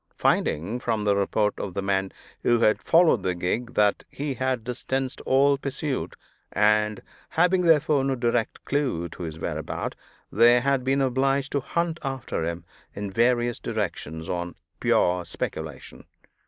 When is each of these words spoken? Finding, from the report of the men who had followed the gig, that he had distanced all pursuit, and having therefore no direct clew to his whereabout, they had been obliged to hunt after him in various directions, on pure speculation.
Finding, 0.17 0.79
from 0.79 1.03
the 1.03 1.15
report 1.15 1.59
of 1.59 1.75
the 1.75 1.81
men 1.83 2.11
who 2.41 2.61
had 2.61 2.81
followed 2.81 3.21
the 3.21 3.35
gig, 3.35 3.75
that 3.75 4.03
he 4.09 4.33
had 4.33 4.63
distanced 4.63 5.21
all 5.27 5.59
pursuit, 5.59 6.15
and 6.51 7.03
having 7.29 7.61
therefore 7.61 8.03
no 8.03 8.15
direct 8.15 8.65
clew 8.65 9.07
to 9.09 9.21
his 9.21 9.37
whereabout, 9.37 9.93
they 10.31 10.59
had 10.59 10.83
been 10.83 11.01
obliged 11.01 11.51
to 11.51 11.59
hunt 11.59 11.99
after 12.03 12.43
him 12.43 12.63
in 12.95 13.11
various 13.11 13.59
directions, 13.59 14.27
on 14.27 14.55
pure 14.79 15.23
speculation. 15.23 16.05